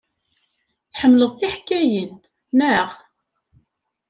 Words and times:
Tḥemmled 0.91 1.31
tiḥkayin, 1.39 2.13
naɣ? 2.57 2.89